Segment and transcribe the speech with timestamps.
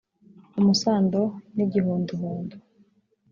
[0.59, 1.19] umusando
[1.55, 2.55] n’igihondohondo